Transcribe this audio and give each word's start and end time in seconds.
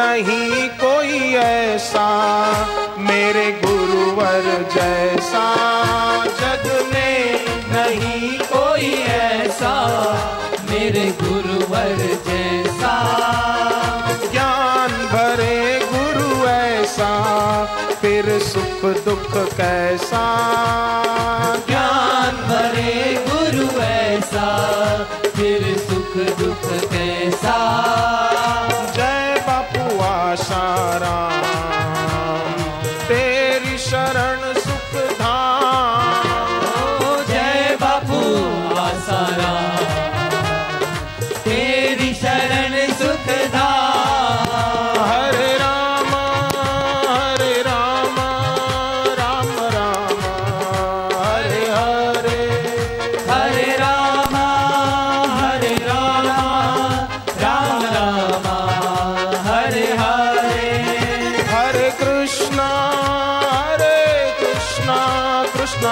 नहीं 0.00 0.68
कोई 0.68 1.34
ऐसा, 1.34 2.06
मेरे 2.98 3.60
गुरुवर 3.64 4.68
जैसा। 4.74 5.44
जग 6.24 6.90
में 6.94 7.44
नहीं 7.72 8.38
कोई 8.38 8.92
ऐसा, 9.02 9.74
मेरे 10.70 11.14
गुरुवर 11.22 11.96
जैसा। 12.28 12.94
ज्ञान 14.32 14.88
भरे 14.88 15.88
गुरु 15.92 16.48
ऐसा, 16.48 17.12
फिर 18.00 18.38
सुख 18.38 19.04
दुख 19.04 19.36
कैसा। 19.56 20.26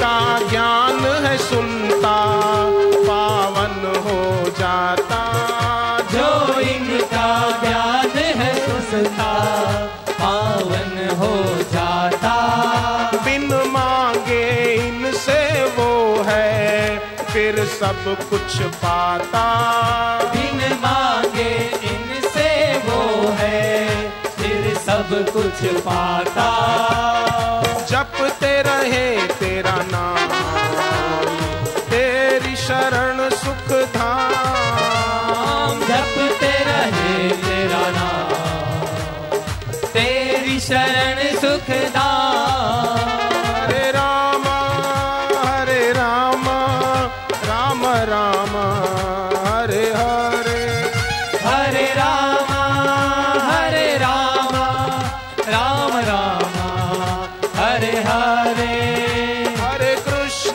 इनका 0.00 0.48
ज्ञान 0.48 1.00
है 1.24 1.36
सुनता 1.38 2.16
पावन 3.06 3.74
हो 4.04 4.20
जाता। 4.58 5.18
जो 6.12 6.60
इनका 6.60 7.26
ज्ञान 7.60 8.16
है 8.38 8.48
सुनता 8.60 9.32
पावन 10.12 10.96
हो 11.18 11.34
जाता। 11.72 12.32
बिन 13.26 13.46
मांगे 13.68 14.48
इनसे 14.78 15.38
वो 15.76 15.90
है 16.28 16.98
फिर 17.32 17.64
सब 17.76 18.04
कुछ 18.30 18.60
पाता। 18.80 19.44
बिन 20.32 20.60
मांगे 20.80 21.52
इनसे 21.92 22.48
वो 22.86 23.02
है 23.40 23.84
फिर 24.38 24.74
सब 24.86 25.14
कुछ 25.32 25.64
पाता। 25.84 26.48
जपते 27.90 28.50
रहे 28.62 29.06
तेरा 29.38 29.79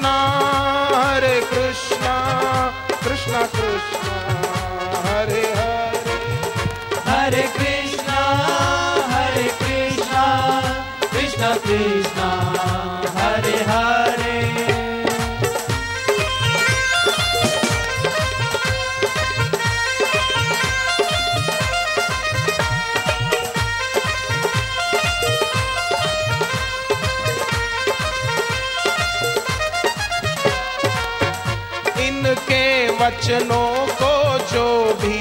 कृष्णा 0.05 0.54
वचनों 33.01 33.87
को 33.87 34.37
जो 34.53 34.93
भी 34.93 35.19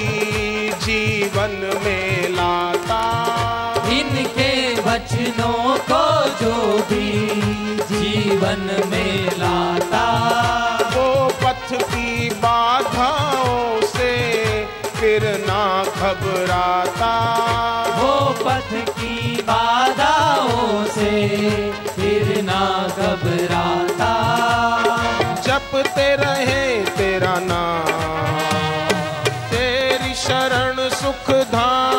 जीवन 0.69 1.81
में 1.85 2.29
लाता। 2.29 3.01
इनके 3.89 4.73
वचनों 4.81 5.77
को 5.91 6.03
जो 6.43 6.77
भी 6.77 7.41
जीवन 7.81 8.87
में 8.89 9.25
लाता। 9.37 10.05
वो 10.95 11.27
पथ 11.43 11.73
की 11.73 12.29
बाधाओं 12.29 13.81
से 13.81 14.11
फिर 14.95 15.45
ना 15.47 15.83
घबराता। 15.83 17.13
वो 17.97 18.35
पथ 18.45 18.91
की 18.91 19.41
बाधाओं 19.41 19.84
धाम 31.31 31.94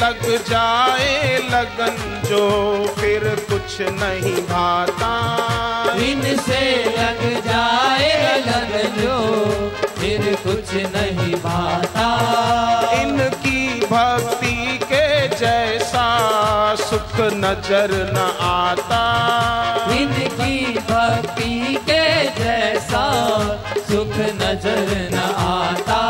लग 0.00 0.22
जाए 0.48 1.38
लगन 1.50 1.96
जो 2.28 2.44
फिर 2.98 3.24
कुछ 3.50 3.80
नहीं 3.92 4.36
भाता। 4.48 5.12
इनसे 6.04 6.62
लग 6.98 7.22
जाए 7.46 8.12
लगन 8.46 9.00
जो 9.00 9.18
फिर 9.98 10.34
कुछ 10.44 10.74
नहीं 10.96 11.34
भाता। 11.44 12.08
इनकी 13.00 13.80
भक्ति 13.82 14.78
के 14.82 15.28
जैसा 15.36 16.06
सुख 16.80 17.20
नज़र 17.34 17.92
न 18.14 18.28
आता। 18.40 19.02
इनकी 19.94 20.78
भक्ति 20.90 21.76
के 21.90 22.04
जैसा 22.40 23.06
सुख 23.88 24.16
नज़र 24.42 25.10
न 25.14 25.18
आता। 25.46 26.02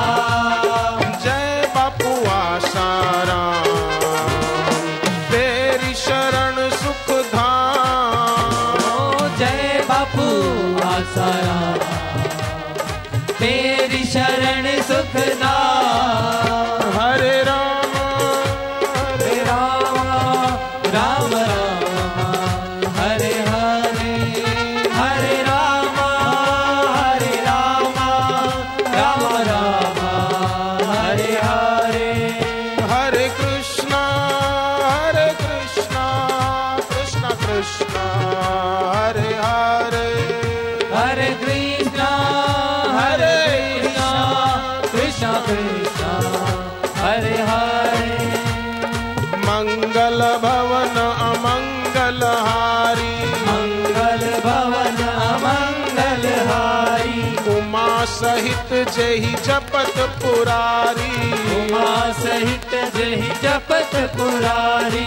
मंगल 50.05 50.21
भवन 50.41 50.97
अमंगल 51.01 52.21
हारी 52.47 53.13
मंगल 53.45 54.25
भवन 54.45 54.99
अमंगल 55.27 56.27
हारी 56.49 57.23
उमा 57.55 57.89
सहित 58.13 58.73
जही 58.97 59.33
जपत 59.47 59.97
पुरारी। 60.23 61.09
उमा 61.57 61.89
सहित 62.21 62.75
जही 62.97 63.31
जपत 63.45 63.97
पुरारी 64.17 65.07